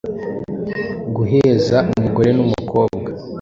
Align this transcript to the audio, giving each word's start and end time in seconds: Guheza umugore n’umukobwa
Guheza 1.15 1.77
umugore 1.93 2.29
n’umukobwa 2.33 3.09